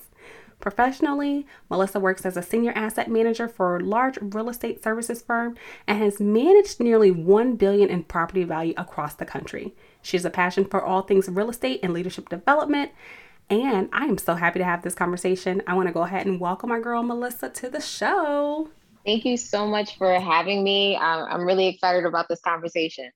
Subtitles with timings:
[0.59, 5.55] Professionally, Melissa works as a senior asset manager for a large real estate services firm
[5.87, 9.73] and has managed nearly 1 billion in property value across the country.
[10.01, 12.91] She has a passion for all things real estate and leadership development.
[13.49, 15.61] And I am so happy to have this conversation.
[15.65, 18.69] I want to go ahead and welcome my girl Melissa to the show.
[19.05, 20.95] Thank you so much for having me.
[20.97, 23.11] I'm really excited about this conversation.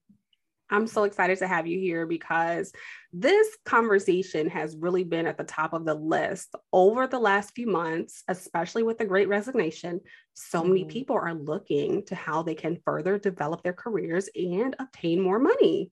[0.70, 2.72] I'm so excited to have you here because
[3.10, 7.66] this conversation has really been at the top of the list over the last few
[7.66, 10.00] months, especially with the great resignation.
[10.34, 10.68] So mm-hmm.
[10.68, 15.38] many people are looking to how they can further develop their careers and obtain more
[15.38, 15.90] money.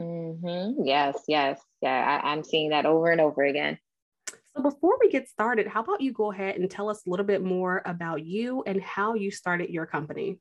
[0.00, 0.84] Mm-hmm.
[0.84, 1.60] Yes, yes.
[1.80, 3.78] Yeah, I, I'm seeing that over and over again.
[4.56, 7.26] So before we get started, how about you go ahead and tell us a little
[7.26, 10.38] bit more about you and how you started your company?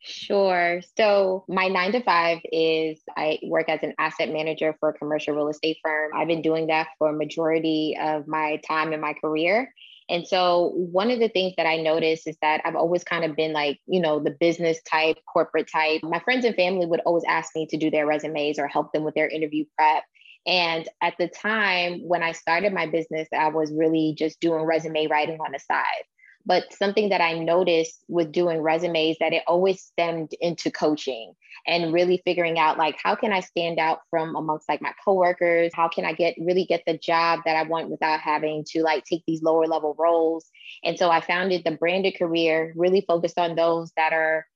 [0.00, 0.82] Sure.
[0.98, 5.34] So my nine to five is I work as an asset manager for a commercial
[5.34, 6.10] real estate firm.
[6.14, 9.72] I've been doing that for a majority of my time in my career.
[10.10, 13.34] And so one of the things that I noticed is that I've always kind of
[13.34, 16.02] been like, you know, the business type, corporate type.
[16.02, 19.04] My friends and family would always ask me to do their resumes or help them
[19.04, 20.04] with their interview prep.
[20.46, 25.06] And at the time when I started my business, I was really just doing resume
[25.06, 26.04] writing on the side.
[26.46, 31.32] But something that I noticed with doing resumes that it always stemmed into coaching
[31.66, 35.72] and really figuring out like how can I stand out from amongst like my coworkers?
[35.74, 39.04] How can I get really get the job that I want without having to like
[39.04, 40.50] take these lower level roles?
[40.84, 44.46] And so I founded the branded career, really focused on those that are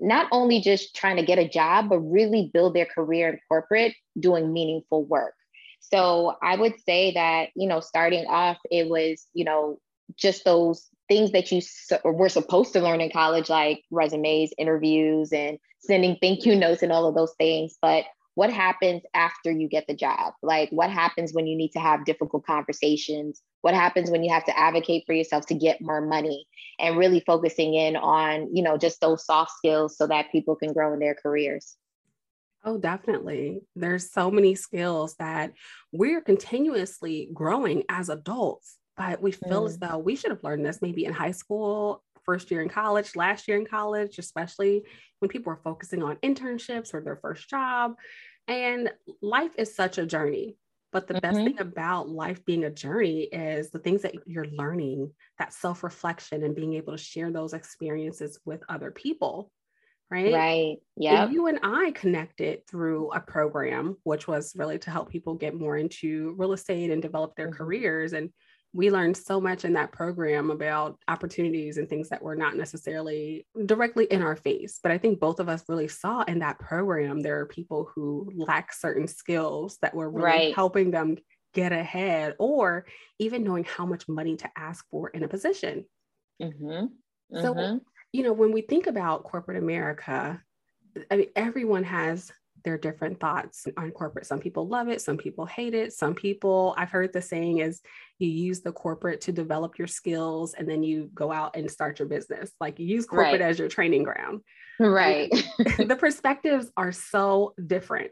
[0.00, 3.94] not only just trying to get a job, but really build their career in corporate
[4.20, 5.34] doing meaningful work.
[5.92, 9.78] So I would say that, you know, starting off, it was, you know,
[10.16, 11.62] just those things that you
[12.04, 16.92] were supposed to learn in college, like resumes, interviews, and sending thank you notes and
[16.92, 17.76] all of those things.
[17.80, 18.04] But
[18.34, 20.34] what happens after you get the job?
[20.42, 23.42] Like, what happens when you need to have difficult conversations?
[23.62, 26.46] What happens when you have to advocate for yourself to get more money?
[26.78, 30.72] And really focusing in on, you know, just those soft skills so that people can
[30.72, 31.76] grow in their careers.
[32.64, 33.62] Oh, definitely.
[33.76, 35.52] There's so many skills that
[35.92, 39.66] we're continuously growing as adults, but we feel mm.
[39.66, 43.14] as though we should have learned this maybe in high school, first year in college,
[43.16, 44.82] last year in college, especially
[45.20, 47.94] when people are focusing on internships or their first job.
[48.48, 48.90] And
[49.22, 50.56] life is such a journey.
[50.90, 51.20] But the mm-hmm.
[51.20, 55.84] best thing about life being a journey is the things that you're learning, that self
[55.84, 59.50] reflection, and being able to share those experiences with other people
[60.10, 60.32] right?
[60.32, 60.76] Right.
[60.96, 61.28] Yeah.
[61.28, 65.76] You and I connected through a program, which was really to help people get more
[65.76, 67.56] into real estate and develop their mm-hmm.
[67.56, 68.12] careers.
[68.12, 68.30] And
[68.72, 73.46] we learned so much in that program about opportunities and things that were not necessarily
[73.66, 74.78] directly in our face.
[74.82, 78.30] But I think both of us really saw in that program there are people who
[78.36, 80.54] lack certain skills that were really right.
[80.54, 81.16] helping them
[81.54, 82.84] get ahead or
[83.18, 85.84] even knowing how much money to ask for in a position.
[86.42, 86.66] Mm-hmm.
[86.66, 87.40] Mm-hmm.
[87.40, 87.80] So
[88.12, 90.42] you know, when we think about corporate America,
[91.10, 92.32] I mean, everyone has
[92.64, 94.26] their different thoughts on corporate.
[94.26, 95.92] Some people love it, some people hate it.
[95.92, 97.80] Some people, I've heard the saying is
[98.18, 101.98] you use the corporate to develop your skills and then you go out and start
[101.98, 102.50] your business.
[102.60, 103.48] Like you use corporate right.
[103.48, 104.40] as your training ground.
[104.80, 105.30] Right.
[105.78, 108.10] the perspectives are so different.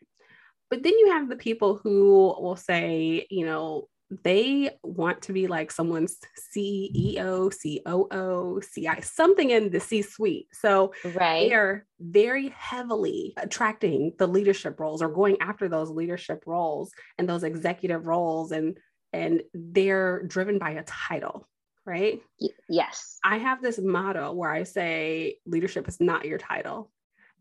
[0.71, 5.47] But then you have the people who will say, you know, they want to be
[5.47, 6.17] like someone's
[6.55, 10.49] CEO, COO, CI, something in the C suite.
[10.53, 11.49] So right.
[11.49, 17.29] they are very heavily attracting the leadership roles or going after those leadership roles and
[17.29, 18.79] those executive roles and
[19.13, 21.49] and they're driven by a title,
[21.85, 22.21] right?
[22.41, 23.19] Y- yes.
[23.25, 26.91] I have this motto where I say leadership is not your title.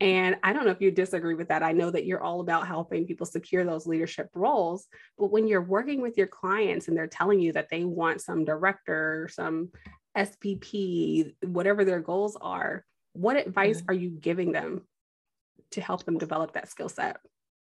[0.02, 1.64] And I don't know if you disagree with that.
[1.64, 4.88] I know that you're all about helping people secure those leadership roles.
[5.18, 8.44] But when you're working with your clients and they're telling you that they want some
[8.44, 9.72] director, some
[10.18, 12.84] SVP, whatever their goals are,
[13.14, 13.92] what advice mm-hmm.
[13.92, 14.82] are you giving them
[15.72, 17.18] to help them develop that skill set?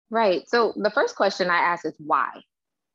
[0.09, 0.47] Right.
[0.49, 2.41] So the first question I ask is why?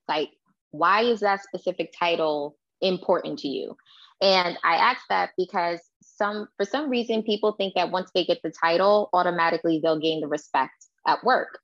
[0.09, 0.31] Like,
[0.71, 3.77] why is that specific title important to you?
[4.23, 8.39] And I ask that because some for some reason people think that once they get
[8.43, 11.59] the title, automatically they'll gain the respect at work.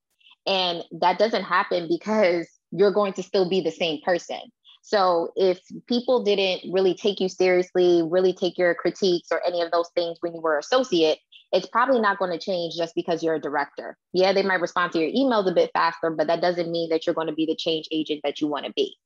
[0.47, 4.41] And that doesn't happen because you're going to still be the same person.
[4.83, 9.71] So if people didn't really take you seriously, really take your critiques or any of
[9.71, 11.19] those things when you were associate,
[11.53, 13.97] it's probably not going to change just because you're a director.
[14.13, 17.07] Yeah, they might respond to your emails a bit faster, but that doesn't mean that
[17.07, 18.97] you're going to be the change agent that you want to be.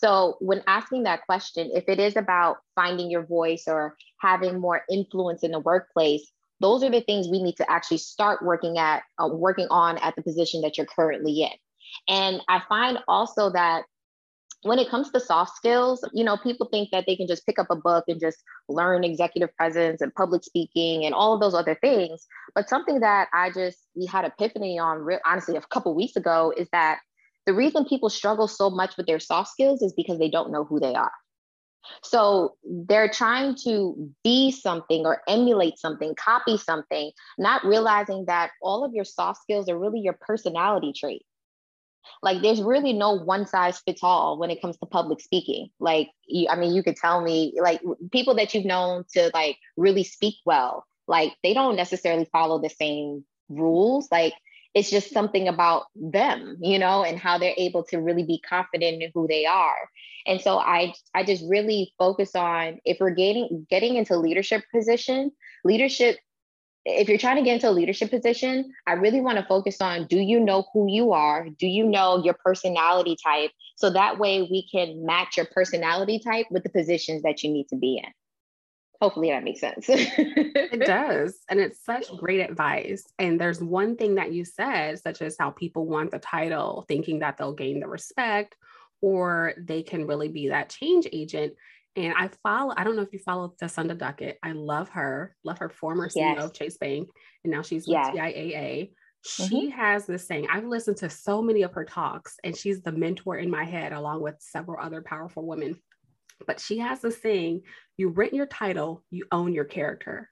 [0.00, 4.82] So, when asking that question, if it is about finding your voice or having more
[4.88, 6.30] influence in the workplace,
[6.60, 10.14] those are the things we need to actually start working at, uh, working on at
[10.14, 11.50] the position that you're currently in.
[12.08, 13.84] And I find also that
[14.62, 17.58] when it comes to soft skills, you know, people think that they can just pick
[17.58, 21.54] up a book and just learn executive presence and public speaking and all of those
[21.54, 22.26] other things.
[22.54, 26.68] But something that I just we had epiphany on, honestly, a couple weeks ago is
[26.72, 26.98] that
[27.48, 30.64] the reason people struggle so much with their soft skills is because they don't know
[30.64, 31.12] who they are.
[32.02, 38.84] So they're trying to be something or emulate something, copy something, not realizing that all
[38.84, 41.24] of your soft skills are really your personality trait.
[42.22, 45.70] Like there's really no one size fits all when it comes to public speaking.
[45.80, 47.80] Like you, I mean, you could tell me like
[48.12, 52.68] people that you've known to like really speak well, like they don't necessarily follow the
[52.68, 54.08] same rules.
[54.12, 54.34] Like
[54.74, 59.02] it's just something about them, you know, and how they're able to really be confident
[59.02, 59.88] in who they are.
[60.26, 65.32] And so I I just really focus on if we're getting getting into leadership position,
[65.64, 66.18] leadership
[66.84, 70.06] if you're trying to get into a leadership position, I really want to focus on
[70.06, 71.48] do you know who you are?
[71.58, 73.50] Do you know your personality type?
[73.76, 77.68] So that way we can match your personality type with the positions that you need
[77.68, 78.10] to be in.
[79.00, 79.86] Hopefully that makes sense.
[79.88, 81.38] it does.
[81.48, 83.04] And it's such great advice.
[83.18, 87.20] And there's one thing that you said, such as how people want the title, thinking
[87.20, 88.56] that they'll gain the respect
[89.00, 91.54] or they can really be that change agent.
[91.94, 94.38] And I follow, I don't know if you follow Thasunda Duckett.
[94.42, 96.44] I love her, love her former CEO yes.
[96.44, 97.08] of Chase Bank.
[97.44, 98.14] And now she's with yes.
[98.14, 98.90] TIAA.
[99.24, 99.78] She mm-hmm.
[99.78, 103.36] has this saying, I've listened to so many of her talks, and she's the mentor
[103.36, 105.76] in my head, along with several other powerful women.
[106.46, 107.62] But she has this saying,
[107.98, 110.30] you rent your title, you own your character.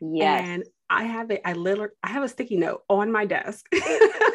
[0.00, 0.42] Yes.
[0.44, 3.66] And I have it, I literally I have a sticky note on my desk.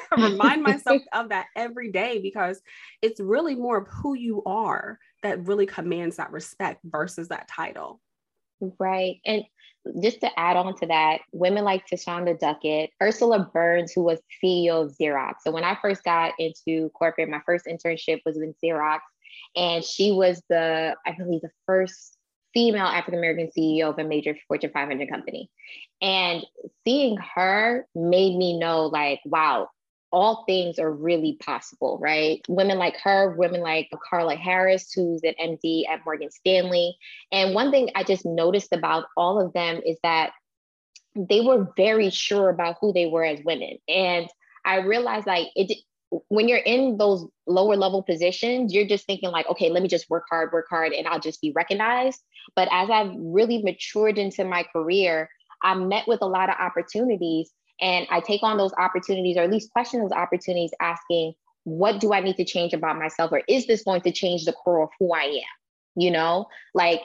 [0.18, 2.62] Remind myself of that every day because
[3.02, 8.00] it's really more of who you are that really commands that respect versus that title.
[8.80, 9.18] Right.
[9.26, 9.44] And
[10.02, 14.86] just to add on to that, women like Thasunda Duckett, Ursula Burns, who was CEO
[14.86, 15.36] of Xerox.
[15.44, 19.00] So when I first got into corporate, my first internship was with Xerox.
[19.56, 22.17] And she was the, I believe, the first
[22.58, 25.52] female African American CEO of a major Fortune 500 company.
[26.02, 26.44] And
[26.84, 29.70] seeing her made me know, like, wow,
[30.12, 32.42] all things are really possible, right?
[32.50, 36.98] Women like her, women like Carla Harris, who's an MD at Morgan Stanley.
[37.32, 40.32] And one thing I just noticed about all of them is that
[41.16, 43.78] they were very sure about who they were as women.
[43.88, 44.28] And
[44.66, 45.78] I realized like it
[46.30, 50.10] when you're in those lower level positions, you're just thinking like, okay, let me just
[50.10, 52.22] work hard, work hard, and I'll just be recognized.
[52.56, 55.30] But as I've really matured into my career,
[55.64, 59.52] I'm met with a lot of opportunities and I take on those opportunities or at
[59.52, 61.34] least question those opportunities asking,
[61.64, 63.32] what do I need to change about myself?
[63.32, 65.42] Or is this going to change the core of who I am?
[65.96, 67.02] You know, like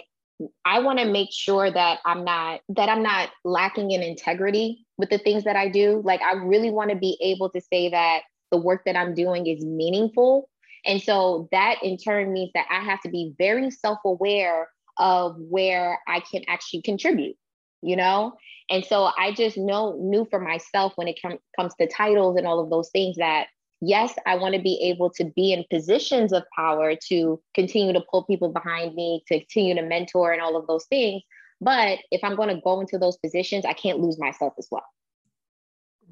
[0.64, 5.11] I want to make sure that I'm not that I'm not lacking in integrity with
[5.11, 6.02] the things that I do.
[6.04, 9.49] Like I really want to be able to say that the work that I'm doing
[9.49, 10.49] is meaningful.
[10.87, 14.68] And so that in turn means that I have to be very self-aware
[14.99, 17.37] of where I can actually contribute,
[17.82, 18.35] you know?
[18.71, 22.47] And so I just know knew for myself when it com- comes to titles and
[22.47, 23.47] all of those things that
[23.82, 28.04] yes, I want to be able to be in positions of power to continue to
[28.11, 31.23] pull people behind me, to continue to mentor and all of those things.
[31.61, 34.85] But if I'm going to go into those positions, I can't lose myself as well.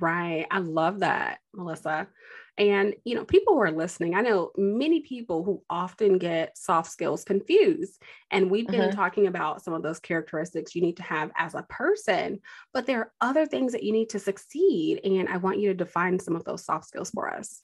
[0.00, 0.47] Right.
[0.50, 2.09] I love that, Melissa.
[2.59, 6.90] And, you know, people who are listening, I know many people who often get soft
[6.90, 8.02] skills confused.
[8.30, 8.92] And we've been uh-huh.
[8.92, 12.40] talking about some of those characteristics you need to have as a person,
[12.75, 15.00] but there are other things that you need to succeed.
[15.04, 17.62] And I want you to define some of those soft skills for us.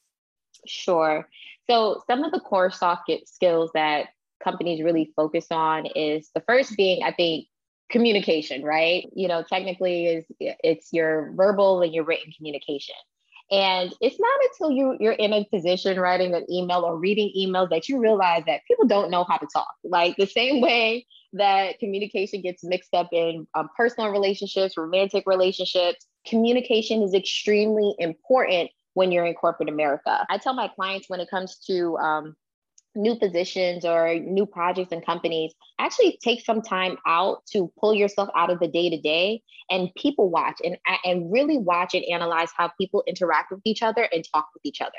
[0.66, 1.28] Sure.
[1.68, 4.08] So, some of the core soft skills that
[4.42, 7.48] companies really focus on is the first being, I think,
[7.90, 9.08] communication, right?
[9.14, 12.94] You know, technically is it's your verbal and your written communication.
[13.50, 17.70] And it's not until you you're in a position writing an email or reading emails
[17.70, 19.72] that you realize that people don't know how to talk.
[19.84, 26.06] Like the same way that communication gets mixed up in um, personal relationships, romantic relationships,
[26.26, 30.26] communication is extremely important when you're in corporate America.
[30.28, 32.36] I tell my clients when it comes to um,
[32.96, 38.28] new positions or new projects and companies, actually take some time out to pull yourself
[38.34, 42.50] out of the day to day and people watch and, and really watch and analyze
[42.56, 44.92] how people interact with each other and talk with each other.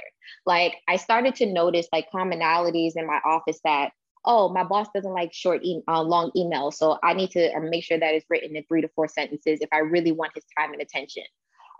[0.45, 3.91] Like I started to notice like commonalities in my office that
[4.25, 6.73] oh, my boss doesn't like short, e- uh, long emails.
[6.73, 9.59] So I need to uh, make sure that it's written in three to four sentences
[9.61, 11.23] if I really want his time and attention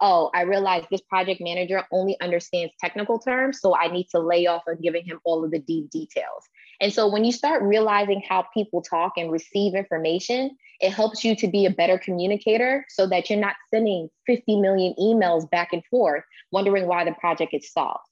[0.01, 4.46] oh, I realized this project manager only understands technical terms, so I need to lay
[4.48, 6.44] off of giving him all of the deep details.
[6.80, 11.36] And so when you start realizing how people talk and receive information, it helps you
[11.36, 15.84] to be a better communicator so that you're not sending 50 million emails back and
[15.86, 18.06] forth, wondering why the project is solved.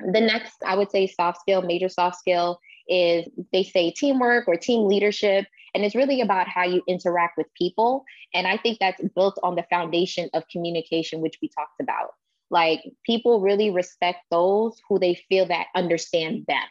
[0.00, 4.56] The next, I would say, soft skill, major soft skill is they say teamwork or
[4.56, 5.46] team leadership.
[5.78, 8.04] And it's really about how you interact with people.
[8.34, 12.14] And I think that's built on the foundation of communication, which we talked about.
[12.50, 16.64] Like people really respect those who they feel that understand them.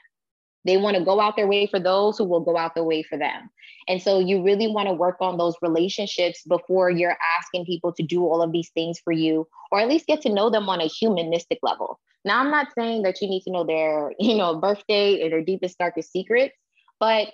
[0.65, 3.01] They want to go out their way for those who will go out their way
[3.01, 3.49] for them.
[3.87, 8.03] And so you really want to work on those relationships before you're asking people to
[8.03, 10.81] do all of these things for you, or at least get to know them on
[10.81, 12.01] a humanistic level.
[12.25, 15.45] Now, I'm not saying that you need to know their, you know, birthday or their
[15.45, 16.57] deepest, darkest secrets,
[16.99, 17.29] but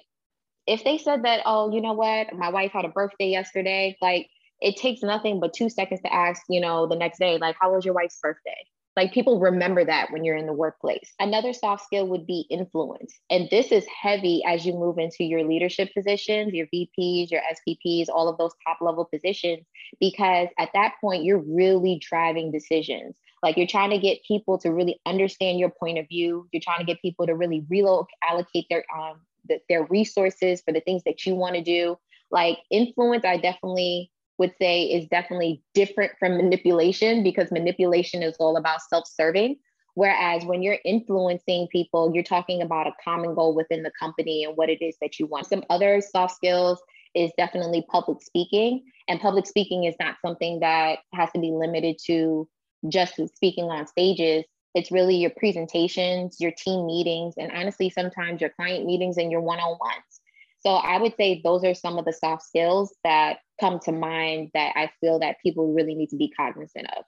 [0.68, 4.30] if they said that, oh, you know what, my wife had a birthday yesterday, like
[4.62, 7.74] it takes nothing but two seconds to ask, you know, the next day, like, how
[7.74, 8.66] was your wife's birthday?
[8.96, 11.14] Like people remember that when you're in the workplace.
[11.20, 13.14] Another soft skill would be influence.
[13.30, 18.08] And this is heavy as you move into your leadership positions, your VPs, your SVPs,
[18.10, 19.66] all of those top level positions,
[20.00, 23.16] because at that point, you're really driving decisions.
[23.42, 26.48] Like you're trying to get people to really understand your point of view.
[26.52, 30.82] You're trying to get people to really relocate their um, the, their resources for the
[30.82, 31.98] things that you want to do.
[32.32, 38.58] Like influence, I definitely would say is definitely different from manipulation because manipulation is all
[38.58, 39.58] about self-serving.
[39.96, 44.58] Whereas when you're influencing people, you're talking about a common goal within the company and
[44.58, 45.46] what it is that you want.
[45.46, 46.82] Some other soft skills
[47.14, 48.84] is definitely public speaking.
[49.08, 52.50] And public speaking is not something that has to be limited to
[52.90, 54.46] just speaking on stages.
[54.74, 59.42] It's really your presentations, your team meetings, and honestly, sometimes your client meetings and your
[59.42, 60.22] one on ones.
[60.60, 64.52] So I would say those are some of the soft skills that come to mind
[64.54, 67.04] that I feel that people really need to be cognizant of.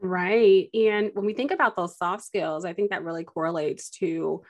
[0.00, 0.70] Right.
[0.72, 4.42] And when we think about those soft skills, I think that really correlates to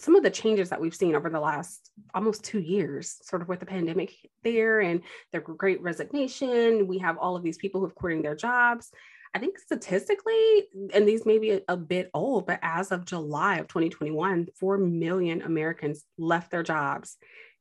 [0.00, 3.48] some of the changes that we've seen over the last almost two years, sort of
[3.48, 6.88] with the pandemic there and the great resignation.
[6.88, 8.90] We have all of these people who've quitting their jobs.
[9.34, 13.58] I think statistically, and these may be a, a, bit old, but as of July
[13.58, 17.16] of 2021, 4 million Americans left their jobs.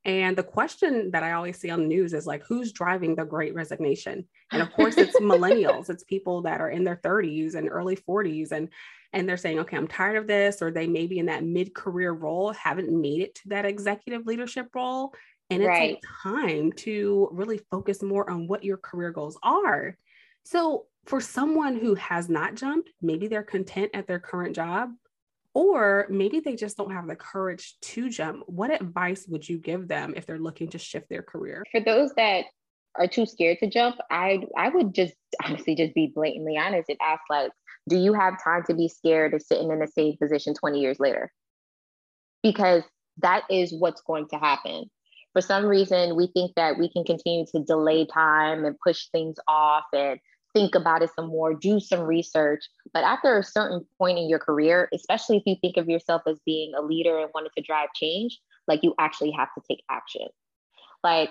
[0.06, 3.26] And the question that I always see on the news is like, who's driving the
[3.26, 4.26] great resignation?
[4.52, 8.52] And of course, it's millennials, it's people that are in their 30s and early 40s.
[8.52, 8.70] And
[9.14, 12.12] and they're saying, okay, I'm tired of this, or they may be in that mid-career
[12.12, 15.14] role, haven't made it to that executive leadership role.
[15.50, 15.98] And it's right.
[16.24, 19.98] time to really focus more on what your career goals are.
[20.50, 24.92] So for someone who has not jumped, maybe they're content at their current job,
[25.54, 28.44] or maybe they just don't have the courage to jump.
[28.48, 31.66] What advice would you give them if they're looking to shift their career?
[31.70, 32.46] For those that
[32.96, 36.98] are too scared to jump, I I would just honestly just be blatantly honest and
[37.02, 37.52] ask like,
[37.90, 40.98] do you have time to be scared of sitting in the same position 20 years
[40.98, 41.30] later?
[42.42, 42.84] Because
[43.18, 44.86] that is what's going to happen.
[45.34, 49.36] For some reason, we think that we can continue to delay time and push things
[49.46, 50.20] off and
[50.58, 52.66] think about it some more, do some research.
[52.94, 56.40] But after a certain point in your career, especially if you think of yourself as
[56.46, 60.28] being a leader and wanted to drive change, like you actually have to take action.
[61.04, 61.30] Like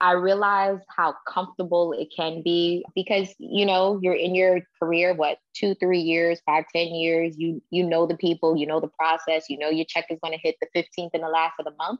[0.00, 5.38] I realized how comfortable it can be because you know you're in your career what
[5.54, 9.50] two three years five ten years you you know the people you know the process
[9.50, 11.72] you know your check is going to hit the 15th and the last of the
[11.72, 11.98] month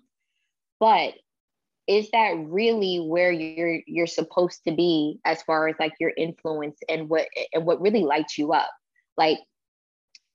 [0.79, 1.15] but
[1.89, 6.79] is that really where you're you're supposed to be as far as like your influence
[6.89, 8.71] and what and what really lights you up?
[9.17, 9.39] Like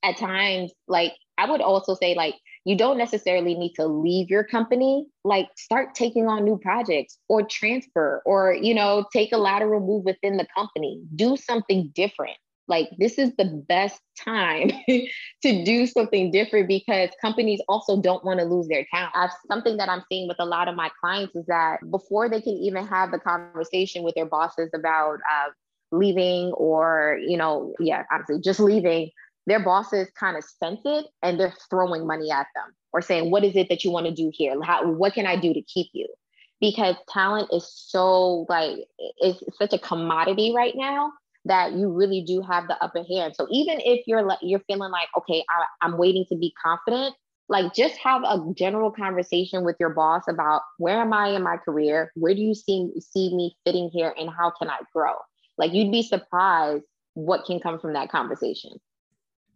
[0.03, 4.43] at times like i would also say like you don't necessarily need to leave your
[4.43, 5.05] company.
[5.24, 10.05] Like start taking on new projects or transfer or you know take a lateral move
[10.05, 11.01] within the company.
[11.15, 17.62] Do something different like this is the best time to do something different because companies
[17.67, 19.12] also don't want to lose their talent.
[19.15, 22.41] I've, something that I'm seeing with a lot of my clients is that before they
[22.41, 25.50] can even have the conversation with their bosses about uh,
[25.91, 29.12] leaving or, you know, yeah, honestly, just leaving,
[29.46, 33.43] their bosses kind of sense it and they're throwing money at them or saying, what
[33.43, 34.55] is it that you want to do here?
[34.63, 36.08] How, what can I do to keep you?
[36.62, 38.77] Because talent is so like,
[39.17, 41.12] it's such a commodity right now
[41.45, 43.35] that you really do have the upper hand.
[43.35, 47.15] So even if you're you're feeling like, okay, I, I'm waiting to be confident,
[47.50, 51.57] like just have a general conversation with your boss about where am I in my
[51.57, 52.12] career?
[52.15, 55.13] Where do you see see me fitting here, and how can I grow?
[55.57, 56.83] Like you'd be surprised
[57.13, 58.71] what can come from that conversation.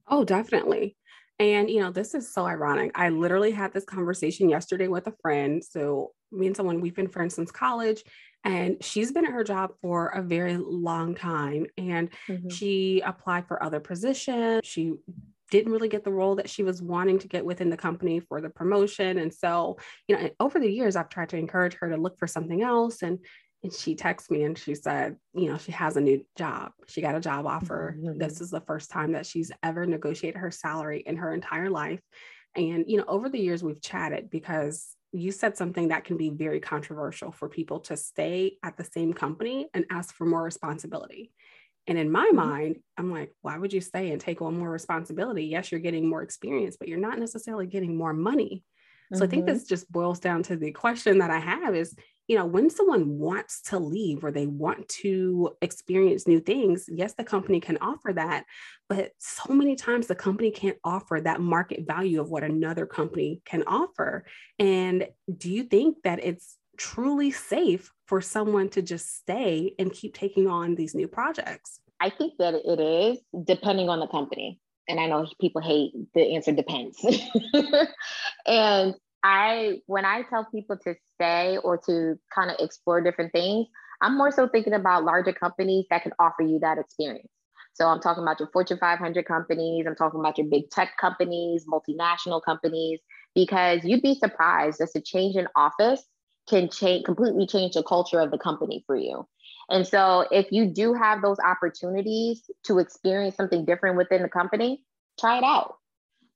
[0.08, 0.96] Oh, definitely.
[1.39, 2.91] And, you know, this is so ironic.
[2.96, 5.63] I literally had this conversation yesterday with a friend.
[5.63, 8.03] So, me and someone, we've been friends since college,
[8.44, 11.67] and she's been at her job for a very long time.
[11.77, 12.50] And mm-hmm.
[12.50, 14.62] she applied for other positions.
[14.63, 14.94] She
[15.51, 18.41] didn't really get the role that she was wanting to get within the company for
[18.41, 19.17] the promotion.
[19.17, 19.77] And so,
[20.08, 23.01] you know, over the years, I've tried to encourage her to look for something else.
[23.01, 23.20] And
[23.63, 26.72] and she texted me and she said, you know, she has a new job.
[26.88, 27.98] She got a job offer.
[27.98, 28.20] Mm-hmm.
[28.20, 32.00] This is the first time that she's ever negotiated her salary in her entire life.
[32.56, 36.30] And, you know, over the years, we've chatted because you said something that can be
[36.30, 41.32] very controversial for people to stay at the same company and ask for more responsibility.
[41.88, 42.36] And in my mm-hmm.
[42.36, 45.46] mind, I'm like, why would you stay and take on more responsibility?
[45.46, 48.64] Yes, you're getting more experience, but you're not necessarily getting more money.
[49.14, 49.24] So mm-hmm.
[49.24, 49.54] I think mm-hmm.
[49.54, 51.96] this just boils down to the question that I have is
[52.27, 57.13] you know, when someone wants to leave or they want to experience new things, yes,
[57.13, 58.43] the company can offer that.
[58.89, 63.41] But so many times the company can't offer that market value of what another company
[63.46, 64.25] can offer.
[64.60, 65.07] And
[65.38, 70.48] do you think that it's truly safe for someone to just stay and keep taking
[70.48, 71.79] on these new projects?
[72.00, 74.60] I think that it is, depending on the company.
[74.89, 77.03] And I know people hate the answer depends.
[78.46, 78.96] and
[79.27, 83.67] I when I tell people to stay or to kind of explore different things,
[84.01, 87.27] I'm more so thinking about larger companies that can offer you that experience.
[87.74, 91.65] So I'm talking about your Fortune 500 companies, I'm talking about your big tech companies,
[91.69, 93.01] multinational companies,
[93.36, 96.03] because you'd be surprised that a change in office
[96.48, 99.27] can change completely change the culture of the company for you.
[99.70, 104.83] And so if you do have those opportunities to experience something different within the company,
[105.20, 105.75] try it out.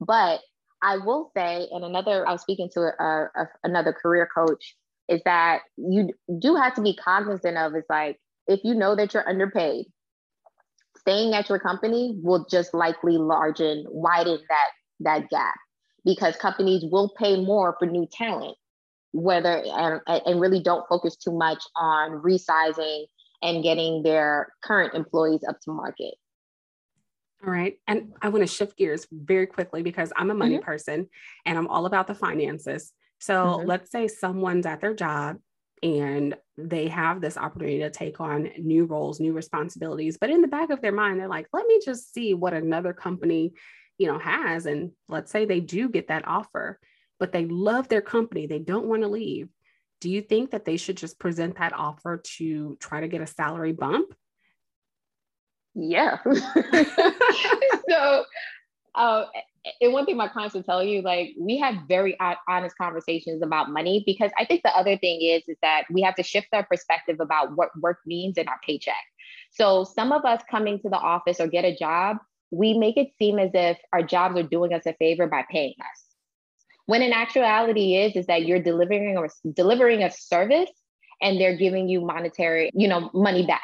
[0.01, 0.41] But
[0.82, 4.76] I will say, and another, I was speaking to a, a, another career coach,
[5.08, 9.13] is that you do have to be cognizant of is like, if you know that
[9.13, 9.86] you're underpaid,
[10.98, 14.70] staying at your company will just likely largen, widen that,
[15.02, 15.56] that gap
[16.06, 18.58] because companies will pay more for new talent,
[19.12, 23.06] whether, and, and really don't focus too much on resizing
[23.41, 26.15] and getting their current employees up to market.
[27.43, 27.77] All right.
[27.88, 30.65] And I want to shift gears very quickly because I'm a money mm-hmm.
[30.65, 31.10] person
[31.45, 32.93] and I'm all about the finances.
[33.19, 33.67] So mm-hmm.
[33.67, 35.38] let's say someone's at their job
[35.82, 40.47] and they have this opportunity to take on new roles, new responsibilities, but in the
[40.47, 43.54] back of their mind, they're like, let me just see what another company,
[43.97, 44.67] you know, has.
[44.67, 46.80] And let's say they do get that offer,
[47.19, 49.49] but they love their company, they don't want to leave.
[50.01, 53.27] Do you think that they should just present that offer to try to get a
[53.27, 54.13] salary bump?
[55.75, 56.17] Yeah.
[57.89, 58.25] so,
[58.95, 59.25] uh,
[59.79, 63.69] and one thing my clients will tell you, like we have very honest conversations about
[63.69, 66.63] money because I think the other thing is is that we have to shift our
[66.63, 68.95] perspective about what work means in our paycheck.
[69.51, 72.17] So some of us coming to the office or get a job,
[72.49, 75.75] we make it seem as if our jobs are doing us a favor by paying
[75.79, 76.05] us.
[76.88, 80.71] When in actuality is is that you're delivering or delivering a service
[81.21, 83.62] and they're giving you monetary, you know, money back.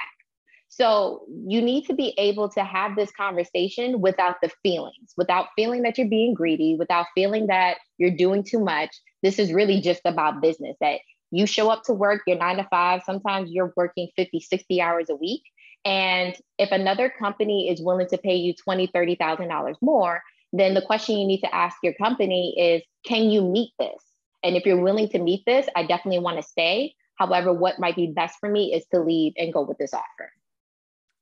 [0.69, 5.81] So you need to be able to have this conversation without the feelings, without feeling
[5.83, 8.89] that you're being greedy, without feeling that you're doing too much.
[9.23, 10.99] This is really just about business that
[11.31, 15.09] you show up to work, you're nine to five, sometimes you're working 50, 60 hours
[15.09, 15.41] a week.
[15.83, 20.21] And if another company is willing to pay you $20,000, $30,000 more,
[20.53, 24.03] then the question you need to ask your company is, can you meet this?
[24.43, 26.93] And if you're willing to meet this, I definitely want to stay.
[27.15, 30.31] However, what might be best for me is to leave and go with this offer.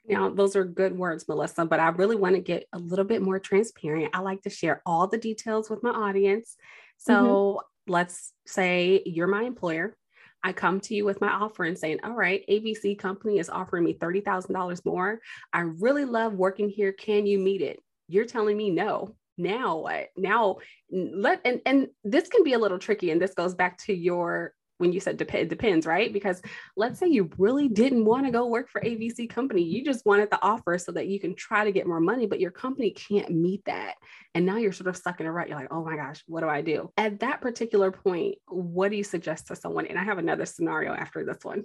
[0.08, 3.22] Now, those are good words, Melissa, but I really want to get a little bit
[3.22, 4.16] more transparent.
[4.16, 6.56] I like to share all the details with my audience.
[6.98, 7.94] So mm-hmm.
[7.94, 9.96] let's say you're my employer.
[10.44, 13.84] I come to you with my offer and saying, All right, ABC company is offering
[13.84, 15.20] me $30,000 more.
[15.52, 16.92] I really love working here.
[16.92, 17.82] Can you meet it?
[18.08, 19.16] You're telling me no.
[19.38, 20.10] Now what?
[20.16, 20.58] Now
[20.92, 24.54] let and and this can be a little tricky and this goes back to your
[24.78, 26.12] when you said dep- it depends, right?
[26.12, 26.42] Because
[26.76, 30.30] let's say you really didn't want to go work for ABC company, you just wanted
[30.30, 33.30] the offer so that you can try to get more money, but your company can't
[33.30, 33.96] meet that.
[34.34, 35.48] And now you're sort of stuck in a rut.
[35.48, 36.92] You're like, oh my gosh, what do I do?
[36.98, 39.88] At that particular point, what do you suggest to someone?
[39.88, 41.64] And I have another scenario after this one.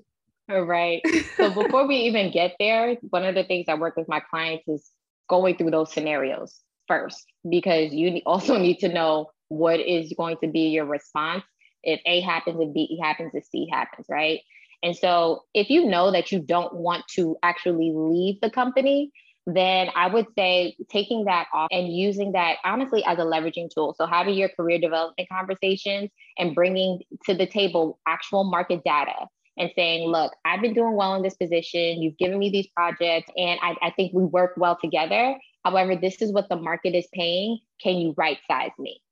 [0.50, 1.00] All right.
[1.36, 4.66] So before we even get there, one of the things I work with my clients
[4.68, 4.90] is
[5.28, 10.48] going through those scenarios first, because you also need to know what is going to
[10.48, 11.44] be your response
[11.82, 14.40] if A happens, if B happens, if C happens, right?
[14.82, 19.12] And so if you know that you don't want to actually leave the company,
[19.46, 23.94] then I would say taking that off and using that honestly as a leveraging tool.
[23.96, 29.26] So having your career development conversations and bringing to the table actual market data
[29.58, 32.02] and saying, look, I've been doing well in this position.
[32.02, 35.36] You've given me these projects and I, I think we work well together.
[35.64, 37.58] However, this is what the market is paying.
[37.82, 39.02] Can you right size me?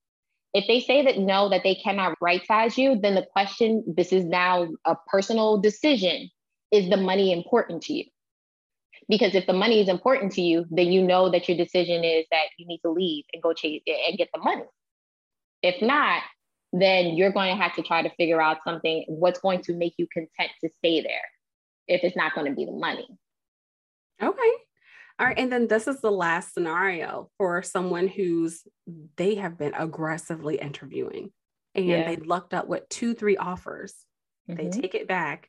[0.54, 4.12] If they say that no, that they cannot right size you, then the question this
[4.12, 6.30] is now a personal decision
[6.72, 8.04] is the money important to you?
[9.08, 12.26] Because if the money is important to you, then you know that your decision is
[12.30, 14.64] that you need to leave and go chase and get the money.
[15.62, 16.22] If not,
[16.72, 19.94] then you're going to have to try to figure out something what's going to make
[19.96, 21.24] you content to stay there
[21.86, 23.08] if it's not going to be the money.
[24.22, 24.52] Okay.
[25.18, 25.38] All right.
[25.38, 28.62] And then this is the last scenario for someone who's
[29.16, 31.32] they have been aggressively interviewing
[31.74, 32.06] and yeah.
[32.06, 33.94] they lucked up with two, three offers.
[34.48, 34.62] Mm-hmm.
[34.62, 35.48] They take it back.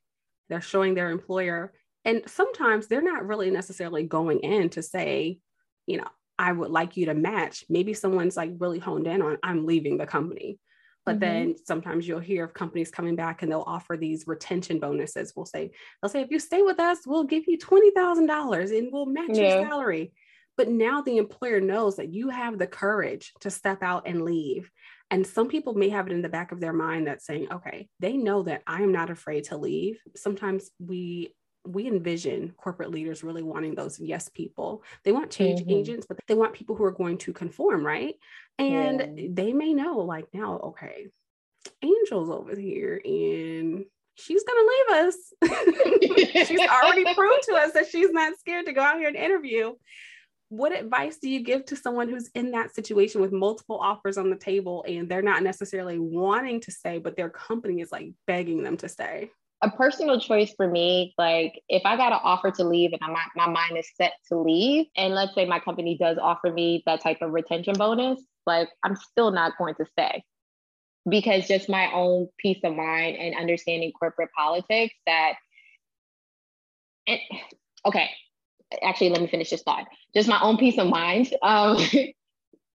[0.49, 1.73] They're showing their employer.
[2.03, 5.39] And sometimes they're not really necessarily going in to say,
[5.85, 6.07] you know,
[6.39, 7.65] I would like you to match.
[7.69, 10.57] Maybe someone's like really honed in on, I'm leaving the company.
[11.05, 11.19] But mm-hmm.
[11.19, 15.33] then sometimes you'll hear of companies coming back and they'll offer these retention bonuses.
[15.35, 19.05] We'll say, they'll say, if you stay with us, we'll give you $20,000 and we'll
[19.05, 19.59] match yeah.
[19.59, 20.13] your salary.
[20.57, 24.69] But now the employer knows that you have the courage to step out and leave.
[25.09, 27.87] And some people may have it in the back of their mind that saying, okay,
[27.99, 29.99] they know that I am not afraid to leave.
[30.15, 31.33] Sometimes we
[31.69, 34.83] we envision corporate leaders really wanting those yes people.
[35.03, 35.71] They want change mm-hmm.
[35.71, 38.15] agents, but they want people who are going to conform, right?
[38.57, 39.27] And yeah.
[39.31, 41.07] they may know, like, now, okay,
[41.81, 46.47] Angel's over here and she's going to leave us.
[46.47, 49.73] she's already proved to us that she's not scared to go out here and interview.
[50.49, 54.31] What advice do you give to someone who's in that situation with multiple offers on
[54.31, 58.63] the table and they're not necessarily wanting to stay, but their company is like begging
[58.63, 59.29] them to stay?
[59.61, 63.23] A personal choice for me, like if I got an offer to leave and my,
[63.35, 67.01] my mind is set to leave, and let's say my company does offer me that
[67.01, 70.23] type of retention bonus, like I'm still not going to stay
[71.09, 75.33] because just my own peace of mind and understanding corporate politics that,
[77.07, 77.19] and
[77.85, 78.09] okay,
[78.81, 79.85] actually, let me finish this thought.
[80.13, 81.33] Just my own peace of mind.
[81.43, 81.77] Um,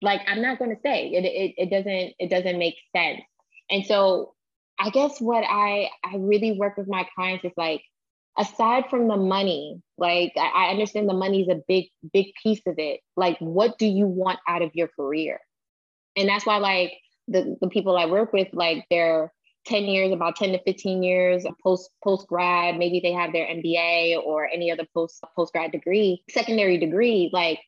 [0.03, 1.13] like I'm not going to stay.
[1.15, 3.23] It, it, it doesn't, it doesn't make sense.
[3.71, 4.34] And so
[4.79, 7.83] I guess what I I really work with my clients is like
[8.37, 12.63] aside from the money, like I, I understand the money is a big big piece
[12.67, 13.01] of it.
[13.17, 15.41] Like what do you want out of your career?
[16.17, 16.93] And that's why like
[17.29, 19.33] the the people I work with like they're
[19.67, 24.23] 10 years, about 10 to 15 years post post grad, maybe they have their MBA
[24.23, 27.61] or any other post post grad degree, secondary degree, like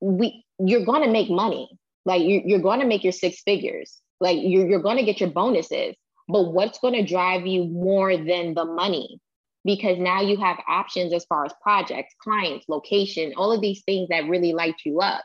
[0.00, 1.68] we you're going to make money.
[2.04, 4.00] Like you, you're going to make your six figures.
[4.20, 5.94] Like you're, you're going to get your bonuses
[6.28, 9.20] but what's going to drive you more than the money?
[9.64, 14.08] Because now you have options as far as projects, clients, location, all of these things
[14.10, 15.24] that really light you up.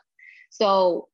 [0.50, 1.10] So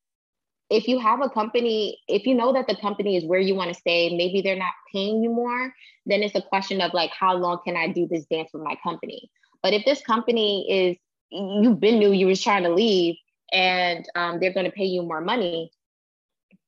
[0.69, 3.73] if you have a company, if you know that the company is where you want
[3.73, 5.73] to stay, maybe they're not paying you more,
[6.06, 8.75] then it's a question of like, how long can I do this dance with my
[8.84, 9.30] company?
[9.63, 10.97] But if this company is,
[11.32, 13.15] you've been new, you was trying to leave,
[13.52, 15.71] and um, they're going to pay you more money,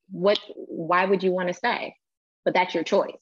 [0.10, 0.40] what?
[0.56, 1.96] Why would you want to stay?
[2.45, 3.17] But that's your choice.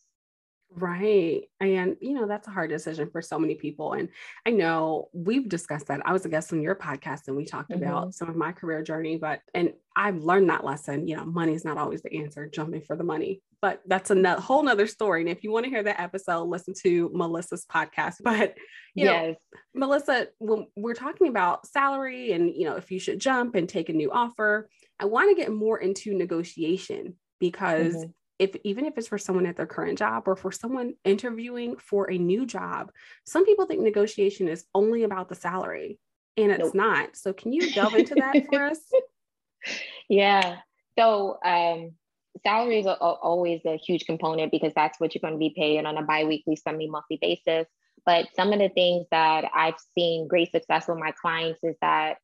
[0.71, 1.45] Right.
[1.59, 3.93] And, you know, that's a hard decision for so many people.
[3.93, 4.09] And
[4.45, 6.01] I know we've discussed that.
[6.05, 7.83] I was a guest on your podcast and we talked mm-hmm.
[7.83, 11.53] about some of my career journey, but, and I've learned that lesson, you know, money
[11.53, 15.21] is not always the answer, jumping for the money, but that's a whole nother story.
[15.21, 18.15] And if you want to hear that episode, listen to Melissa's podcast.
[18.23, 18.55] But,
[18.93, 19.37] you yes.
[19.53, 23.67] know, Melissa, when we're talking about salary and, you know, if you should jump and
[23.67, 28.85] take a new offer, I want to get more into negotiation because mm-hmm if even
[28.85, 32.45] if it's for someone at their current job or for someone interviewing for a new
[32.45, 32.91] job,
[33.25, 35.99] some people think negotiation is only about the salary
[36.37, 36.75] and it's nope.
[36.75, 37.15] not.
[37.15, 38.79] So can you delve into that for us?
[40.07, 40.57] Yeah.
[40.97, 41.91] So um,
[42.43, 45.97] salaries are always a huge component because that's what you're going to be paid on
[45.97, 47.67] a biweekly, semi-monthly basis.
[48.05, 52.17] But some of the things that I've seen great success with my clients is that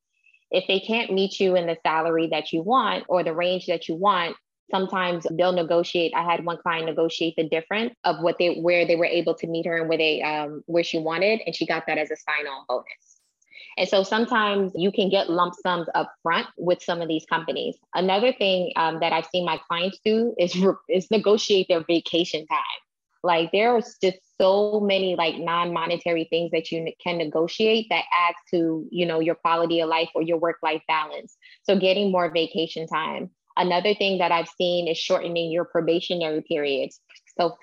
[0.51, 3.89] if they can't meet you in the salary that you want or the range that
[3.89, 4.37] you want,
[4.71, 6.13] sometimes they'll negotiate.
[6.15, 9.47] I had one client negotiate the difference of what they where they were able to
[9.47, 12.15] meet her and where they um where she wanted, and she got that as a
[12.15, 13.21] sign-on bonus.
[13.77, 17.75] And so sometimes you can get lump sums up front with some of these companies.
[17.93, 20.55] Another thing um, that I've seen my clients do is,
[20.87, 22.59] is negotiate their vacation time.
[23.21, 28.37] Like there are just so many like non-monetary things that you can negotiate that adds
[28.51, 31.35] to, you know, your quality of life or your work-life balance.
[31.63, 33.31] So getting more vacation time.
[33.57, 36.99] Another thing that I've seen is shortening your probationary periods.
[37.39, 37.57] So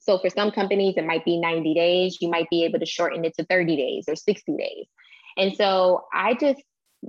[0.00, 3.24] so for some companies it might be 90 days, you might be able to shorten
[3.24, 4.86] it to 30 days or 60 days.
[5.36, 6.62] And so I just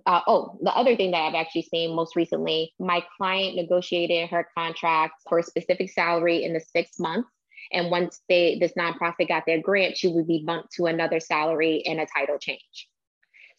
[0.05, 4.47] uh, oh, the other thing that I've actually seen most recently, my client negotiated her
[4.57, 7.27] contract for a specific salary in the six months.
[7.73, 11.83] And once they this nonprofit got their grant, she would be bumped to another salary
[11.85, 12.87] and a title change.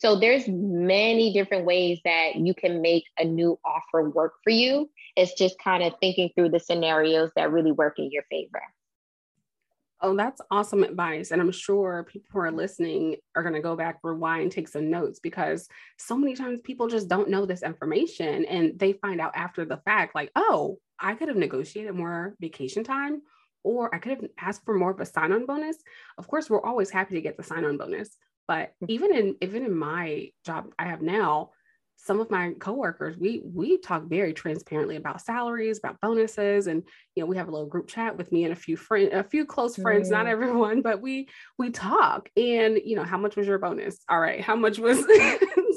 [0.03, 4.91] So there's many different ways that you can make a new offer work for you.
[5.15, 8.61] It's just kind of thinking through the scenarios that really work in your favor.
[10.01, 11.31] Oh, that's awesome advice.
[11.31, 14.91] And I'm sure people who are listening are going to go back, rewind, take some
[14.91, 19.37] notes because so many times people just don't know this information and they find out
[19.37, 23.23] after the fact, like, oh, I could have negotiated more vacation time
[23.63, 25.77] or I could have asked for more of a sign on bonus.
[26.19, 28.17] Of course, we're always happy to get the sign on bonus.
[28.47, 28.89] But mm.
[28.89, 31.51] even in even in my job I have now,
[32.05, 36.83] some of my coworkers, we we talk very transparently about salaries, about bonuses, and
[37.15, 39.23] you know we have a little group chat with me and a few friends, a
[39.23, 40.13] few close friends, mm.
[40.13, 42.29] not everyone, but we we talk.
[42.37, 43.99] And you know, how much was your bonus?
[44.09, 44.99] All right, how much was?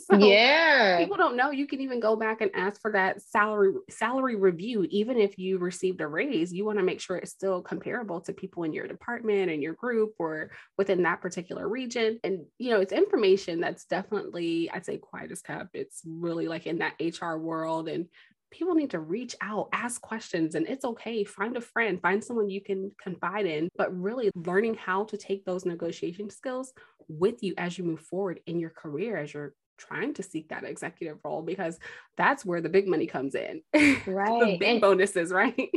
[0.10, 1.52] so yeah, people don't know.
[1.52, 5.60] You can even go back and ask for that salary salary review, even if you
[5.60, 6.52] received a raise.
[6.52, 9.74] You want to make sure it's still comparable to people in your department and your
[9.74, 12.20] group or within that particular region.
[12.24, 15.76] And you know, it's information that's definitely, I'd say, quiet as kept.
[15.76, 18.08] It's really like in that HR world and
[18.52, 21.24] people need to reach out, ask questions, and it's okay.
[21.24, 25.46] Find a friend, find someone you can confide in, but really learning how to take
[25.46, 26.74] those negotiation skills
[27.08, 30.64] with you as you move forward in your career, as you're trying to seek that
[30.64, 31.78] executive role, because
[32.16, 33.62] that's where the big money comes in.
[34.08, 34.40] Right.
[34.40, 35.70] the big and, bonuses, right?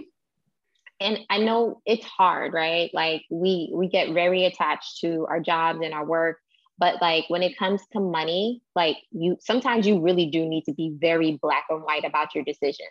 [1.01, 2.91] And I know it's hard, right?
[2.93, 6.39] Like we we get very attached to our jobs and our work
[6.79, 10.73] but like when it comes to money like you sometimes you really do need to
[10.73, 12.89] be very black and white about your decisions.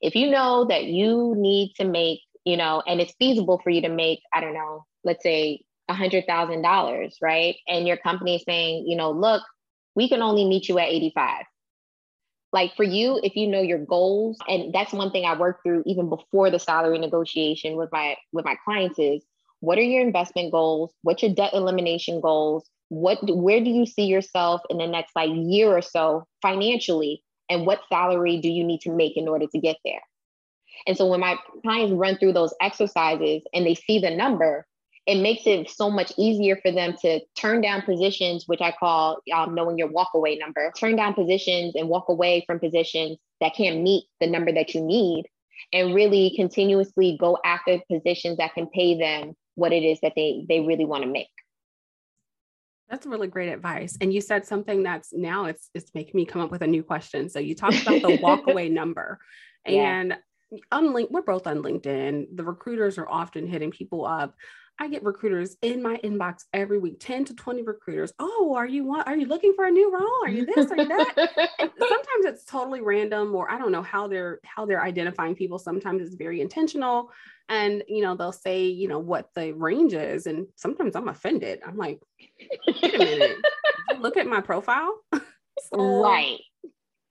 [0.00, 3.82] If you know that you need to make you know and it's feasible for you
[3.82, 7.56] to make i don't know let's say a hundred thousand dollars right?
[7.68, 9.42] And your company is saying you know look
[9.94, 11.44] we can only meet you at 85
[12.52, 15.82] like for you if you know your goals and that's one thing i work through
[15.86, 19.24] even before the salary negotiation with my with my clients is
[19.60, 20.92] what are your investment goals?
[21.02, 25.30] What's your debt elimination goals what where do you see yourself in the next like
[25.32, 27.22] year or so financially?
[27.48, 30.02] And what salary do you need to make in order to get there?
[30.86, 34.66] And so when my clients run through those exercises and they see the number
[35.06, 39.18] it makes it so much easier for them to turn down positions which i call
[39.34, 40.72] um, knowing your walkaway number.
[40.78, 44.82] Turn down positions and walk away from positions that can't meet the number that you
[44.82, 45.24] need
[45.72, 50.44] and really continuously go after positions that can pay them what it is that they
[50.48, 51.28] they really want to make
[52.90, 53.96] that's really great advice.
[54.00, 56.82] And you said something that's now it's it's making me come up with a new
[56.82, 57.28] question.
[57.28, 59.18] So you talked about the walkaway number.
[59.64, 60.16] And
[60.50, 60.58] yeah.
[60.72, 62.26] on link, we're both on LinkedIn.
[62.34, 64.34] The recruiters are often hitting people up.
[64.80, 68.14] I get recruiters in my inbox every week, 10 to 20 recruiters.
[68.18, 70.24] Oh, are you want are you looking for a new role?
[70.24, 70.70] Are you this?
[70.70, 71.14] Are you that?
[71.58, 75.58] sometimes it's totally random, or I don't know how they're how they're identifying people.
[75.58, 77.12] Sometimes it's very intentional.
[77.50, 80.26] And you know, they'll say, you know, what the range is.
[80.26, 81.60] And sometimes I'm offended.
[81.66, 82.00] I'm like,
[82.66, 83.36] wait a minute,
[83.98, 84.94] look at my profile.
[85.12, 86.40] so, right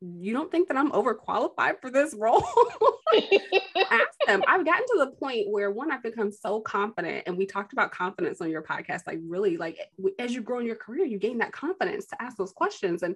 [0.01, 2.43] you don't think that I'm overqualified for this role?
[3.91, 4.43] Ask them.
[4.47, 7.91] I've gotten to the point where one, I've become so confident, and we talked about
[7.91, 9.01] confidence on your podcast.
[9.07, 9.77] Like really, like
[10.19, 13.15] as you grow in your career, you gain that confidence to ask those questions, and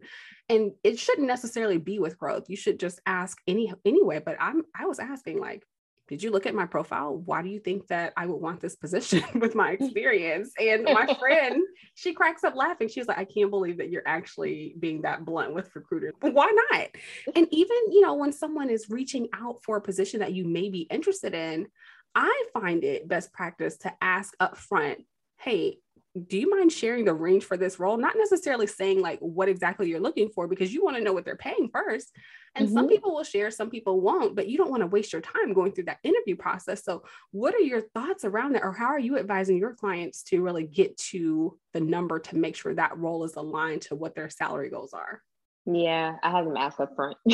[0.49, 2.45] and it shouldn't necessarily be with growth.
[2.49, 4.21] You should just ask any anyway.
[4.23, 5.63] But I'm I was asking like,
[6.07, 7.15] did you look at my profile?
[7.15, 10.51] Why do you think that I would want this position with my experience?
[10.59, 11.63] And my friend,
[11.95, 12.89] she cracks up laughing.
[12.89, 16.13] She's like, I can't believe that you're actually being that blunt with recruiters.
[16.19, 16.89] But why not?
[17.35, 20.69] And even, you know, when someone is reaching out for a position that you may
[20.69, 21.67] be interested in,
[22.15, 24.99] I find it best practice to ask up front,
[25.39, 25.79] hey,
[26.27, 27.97] do you mind sharing the range for this role?
[27.97, 31.25] Not necessarily saying like what exactly you're looking for because you want to know what
[31.25, 32.11] they're paying first.
[32.55, 32.75] And mm-hmm.
[32.75, 35.53] some people will share, some people won't, but you don't want to waste your time
[35.53, 36.83] going through that interview process.
[36.83, 38.63] So, what are your thoughts around that?
[38.63, 42.55] Or how are you advising your clients to really get to the number to make
[42.55, 45.19] sure that role is aligned to what their salary goals are?
[45.65, 47.17] Yeah, I have them ask up front.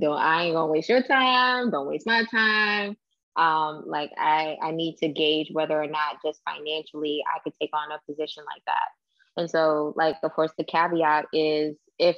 [0.00, 2.96] don't I ain't gonna waste your time, don't waste my time.
[3.36, 7.70] Um, like I I need to gauge whether or not just financially I could take
[7.72, 8.88] on a position like that.
[9.36, 12.16] And so, like, of course, the caveat is if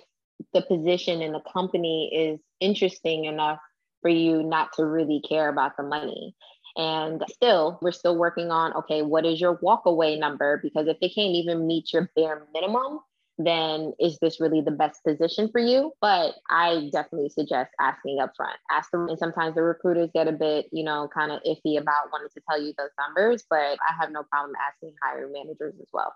[0.53, 3.59] the position in the company is interesting enough
[4.03, 6.35] for you not to really care about the money.
[6.77, 10.61] And still, we're still working on okay, what is your walkaway number?
[10.63, 13.01] Because if they can't even meet your bare minimum,
[13.39, 15.93] then is this really the best position for you?
[16.01, 18.57] But I definitely suggest asking up front.
[18.71, 22.11] Ask them, and sometimes the recruiters get a bit, you know, kind of iffy about
[22.13, 25.89] wanting to tell you those numbers, but I have no problem asking hiring managers as
[25.93, 26.13] well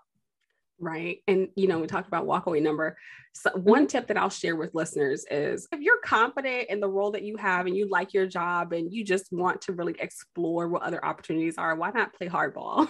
[0.81, 1.19] right?
[1.27, 2.97] And you know, we talked about walkaway number.
[3.33, 3.87] So one mm-hmm.
[3.87, 7.37] tip that I'll share with listeners is if you're confident in the role that you
[7.37, 11.03] have and you like your job and you just want to really explore what other
[11.05, 12.89] opportunities are, why not play hardball?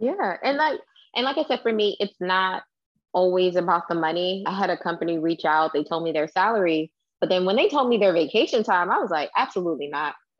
[0.00, 0.36] Yeah.
[0.42, 0.78] And like
[1.14, 2.62] and like I said, for me, it's not
[3.12, 4.44] always about the money.
[4.46, 7.68] I had a company reach out, they told me their salary, but then when they
[7.68, 10.14] told me their vacation time, I was like, absolutely not.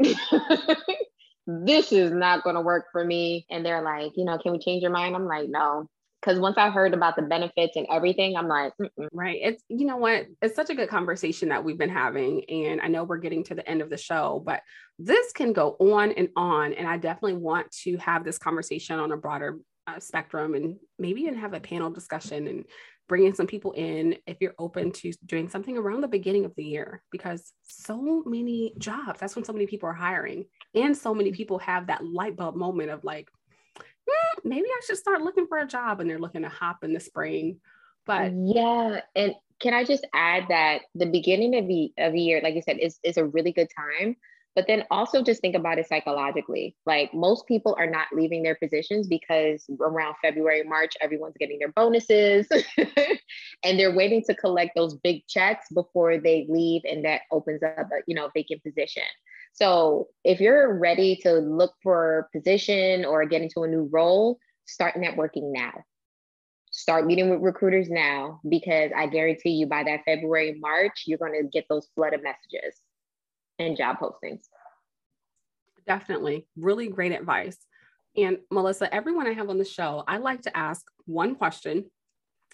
[1.47, 3.47] this is not going to work for me.
[3.51, 5.15] And they're like, you know, can we change your mind?
[5.15, 5.87] I'm like, no,
[6.21, 9.09] because once I heard about the benefits and everything, I'm like, Mm-mm.
[9.13, 9.39] right.
[9.43, 10.27] It's, you know what?
[10.41, 12.45] It's such a good conversation that we've been having.
[12.49, 14.63] And I know we're getting to the end of the show, but
[14.99, 16.75] this can go on and on.
[16.75, 21.23] And I definitely want to have this conversation on a broader uh, spectrum and maybe
[21.23, 22.65] even have a panel discussion and
[23.09, 26.63] bringing some people in if you're open to doing something around the beginning of the
[26.63, 30.45] year because so many jobs that's when so many people are hiring
[30.77, 33.29] and so many people have that light bulb moment of like
[34.11, 36.93] mm, maybe I should start looking for a job and they're looking to hop in
[36.93, 37.59] the spring.
[38.07, 42.41] But yeah, and can I just add that the beginning of the of the year,
[42.43, 44.17] like you said, is is a really good time.
[44.57, 46.75] But then also just think about it psychologically.
[46.85, 51.73] Like most people are not leaving their positions because around February, March, everyone's getting their
[51.73, 52.49] bonuses
[53.65, 57.79] and they're waiting to collect those big checks before they leave and that opens up
[57.79, 59.05] a you know vacant position.
[59.53, 64.95] So if you're ready to look for position or get into a new role, start
[64.97, 65.73] networking now.
[66.73, 71.33] Start meeting with recruiters now because I guarantee you by that February, March, you're going
[71.33, 72.81] to get those flood of messages
[73.61, 74.43] and job postings.
[75.87, 76.47] Definitely.
[76.57, 77.57] Really great advice.
[78.17, 81.85] And Melissa, everyone I have on the show, I like to ask one question.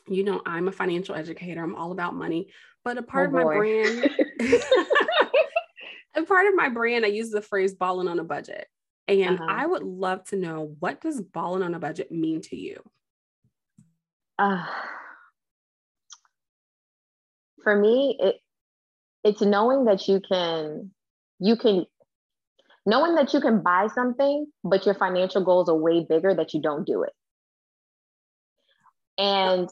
[0.07, 2.53] You know, I'm a financial educator, I'm all about money,
[2.85, 4.11] but a part oh of my brand.
[6.15, 8.67] a part of my brand, I use the phrase balling on a budget.
[9.09, 9.47] And uh-huh.
[9.49, 12.83] I would love to know what does balling on a budget mean to you?
[14.39, 14.67] Uh,
[17.63, 18.37] for me, it
[19.25, 20.93] it's knowing that you can
[21.39, 21.87] you can
[22.87, 26.63] knowing that you can buy something, but your financial goals are way bigger that you
[26.63, 27.13] don't do it.
[29.19, 29.69] And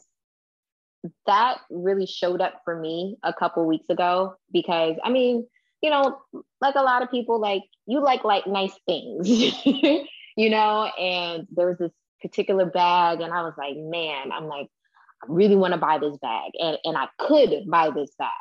[1.25, 5.47] that really showed up for me a couple weeks ago because I mean,
[5.81, 6.19] you know,
[6.61, 9.27] like a lot of people, like you like like nice things,
[10.35, 14.67] you know, and there was this particular bag, and I was like, man, I'm like,
[15.23, 18.31] I really want to buy this bag, and and I could buy this bag,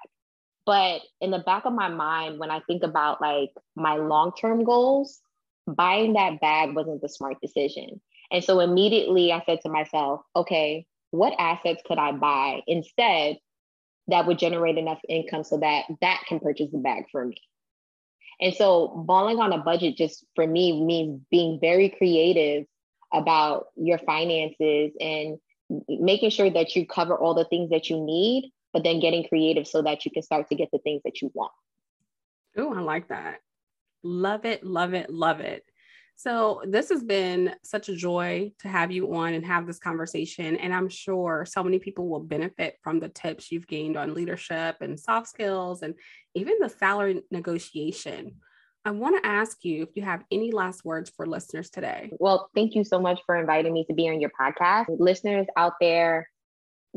[0.66, 4.64] but in the back of my mind, when I think about like my long term
[4.64, 5.20] goals,
[5.66, 8.00] buying that bag wasn't the smart decision.
[8.30, 13.38] And so immediately I said to myself, okay, what assets could I buy instead
[14.08, 17.36] that would generate enough income so that that can purchase the bag for me.
[18.40, 22.64] And so balling on a budget just for me means being very creative
[23.12, 25.38] about your finances and
[25.88, 29.66] making sure that you cover all the things that you need, but then getting creative
[29.66, 31.52] so that you can start to get the things that you want.
[32.58, 33.38] Oh, I like that.
[34.02, 35.64] Love it, love it, love it.
[36.16, 40.56] So, this has been such a joy to have you on and have this conversation.
[40.56, 44.76] And I'm sure so many people will benefit from the tips you've gained on leadership
[44.80, 45.94] and soft skills and
[46.34, 48.36] even the salary negotiation.
[48.84, 52.12] I want to ask you if you have any last words for listeners today.
[52.20, 54.86] Well, thank you so much for inviting me to be on your podcast.
[54.88, 56.28] Listeners out there,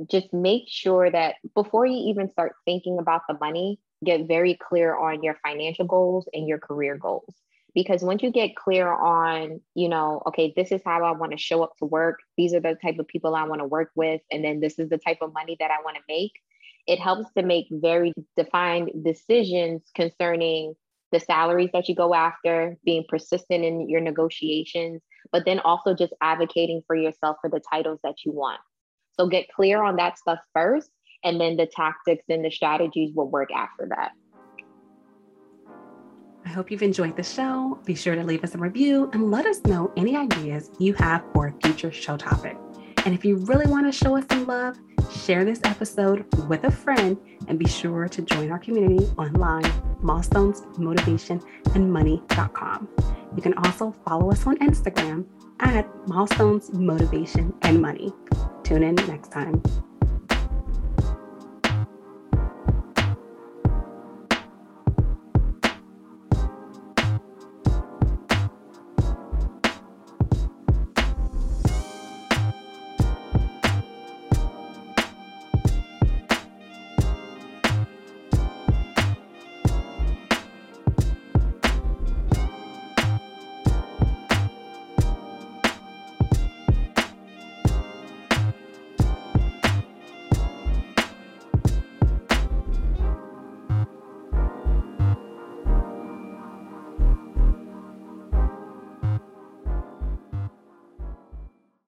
[0.09, 4.95] just make sure that before you even start thinking about the money, get very clear
[4.95, 7.33] on your financial goals and your career goals.
[7.73, 11.37] Because once you get clear on you know okay this is how i want to
[11.37, 14.19] show up to work these are the type of people i want to work with
[14.31, 16.31] and then this is the type of money that i want to make
[16.87, 20.73] it helps to make very defined decisions concerning
[21.11, 26.13] the salaries that you go after being persistent in your negotiations but then also just
[26.19, 28.59] advocating for yourself for the titles that you want
[29.19, 30.89] so get clear on that stuff first
[31.23, 34.11] and then the tactics and the strategies will work after that
[36.47, 37.77] I hope you've enjoyed the show.
[37.83, 41.21] Be sure to leave us a review and let us know any ideas you have
[41.33, 42.55] for a future show topic.
[43.05, 44.77] And if you really want to show us some love,
[45.11, 47.17] share this episode with a friend
[47.49, 49.69] and be sure to join our community online,
[50.01, 51.41] milestones, motivation,
[51.75, 52.87] and money.com.
[53.35, 55.25] You can also follow us on Instagram
[55.59, 58.13] at milestones, motivation, and money.
[58.67, 59.86] Tune in next time.